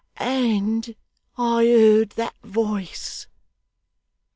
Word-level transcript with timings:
And 0.17 0.95
I 1.37 1.63
heard 1.65 2.09
that 2.13 2.33
voice. 2.43 3.27